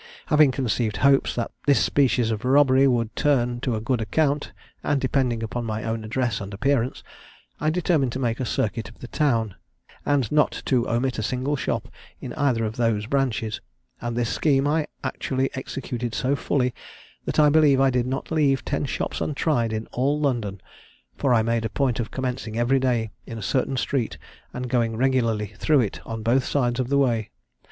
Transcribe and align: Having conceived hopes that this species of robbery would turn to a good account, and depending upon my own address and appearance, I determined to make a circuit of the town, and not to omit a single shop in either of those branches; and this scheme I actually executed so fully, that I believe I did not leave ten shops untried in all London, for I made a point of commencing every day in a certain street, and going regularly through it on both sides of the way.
Having 0.33 0.49
conceived 0.53 0.97
hopes 1.05 1.35
that 1.35 1.51
this 1.67 1.79
species 1.79 2.31
of 2.31 2.43
robbery 2.43 2.87
would 2.87 3.15
turn 3.15 3.59
to 3.61 3.75
a 3.75 3.79
good 3.81 4.01
account, 4.01 4.51
and 4.81 4.99
depending 4.99 5.43
upon 5.43 5.63
my 5.63 5.83
own 5.83 6.03
address 6.03 6.41
and 6.41 6.55
appearance, 6.55 7.03
I 7.59 7.69
determined 7.69 8.11
to 8.13 8.17
make 8.19 8.39
a 8.39 8.43
circuit 8.45 8.89
of 8.89 8.97
the 8.97 9.07
town, 9.07 9.53
and 10.03 10.31
not 10.31 10.59
to 10.65 10.89
omit 10.89 11.19
a 11.19 11.21
single 11.21 11.55
shop 11.55 11.87
in 12.19 12.33
either 12.33 12.65
of 12.65 12.77
those 12.77 13.05
branches; 13.05 13.61
and 14.01 14.17
this 14.17 14.33
scheme 14.33 14.67
I 14.67 14.87
actually 15.03 15.51
executed 15.53 16.15
so 16.15 16.35
fully, 16.35 16.73
that 17.25 17.39
I 17.39 17.49
believe 17.49 17.79
I 17.79 17.91
did 17.91 18.07
not 18.07 18.31
leave 18.31 18.65
ten 18.65 18.85
shops 18.85 19.21
untried 19.21 19.71
in 19.71 19.85
all 19.91 20.19
London, 20.19 20.61
for 21.15 21.31
I 21.31 21.43
made 21.43 21.63
a 21.63 21.69
point 21.69 21.99
of 21.99 22.09
commencing 22.09 22.57
every 22.57 22.79
day 22.79 23.11
in 23.27 23.37
a 23.37 23.43
certain 23.43 23.77
street, 23.77 24.17
and 24.51 24.67
going 24.67 24.97
regularly 24.97 25.53
through 25.57 25.81
it 25.81 25.99
on 26.07 26.23
both 26.23 26.43
sides 26.45 26.79
of 26.79 26.89
the 26.89 26.97
way. 26.97 27.29